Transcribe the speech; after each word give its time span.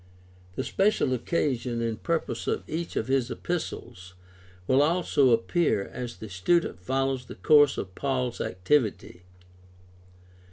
The 0.55 0.63
special 0.63 1.13
occasion 1.13 1.79
and 1.79 2.01
purpose 2.01 2.47
of 2.47 2.63
each 2.67 2.95
of 2.95 3.07
his 3.07 3.29
epistles 3.29 4.15
will 4.65 4.81
also 4.81 5.29
appear 5.29 5.83
as 5.89 6.17
the 6.17 6.27
student 6.27 6.81
follows 6.81 7.25
the 7.27 7.35
course 7.35 7.77
of 7.77 7.93
Paul's 7.93 8.41
activity. 8.41 9.21